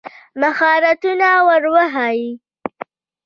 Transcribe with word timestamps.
مهارتونه 0.41 1.29
ور 1.47 1.63
وښایي. 1.73 2.29